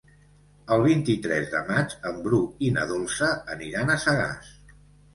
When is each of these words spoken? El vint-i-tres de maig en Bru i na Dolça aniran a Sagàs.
El 0.75 0.85
vint-i-tres 0.85 1.51
de 1.53 1.61
maig 1.69 1.95
en 2.13 2.19
Bru 2.25 2.41
i 2.71 2.75
na 2.81 2.89
Dolça 2.95 3.31
aniran 3.59 3.97
a 3.99 4.03
Sagàs. 4.09 4.55